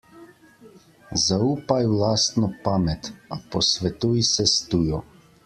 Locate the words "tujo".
4.75-5.05